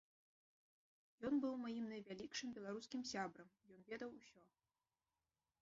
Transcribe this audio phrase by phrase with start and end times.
[1.29, 4.41] Ён быў маім найвялікшым беларускім сябрам, ён ведаў усё.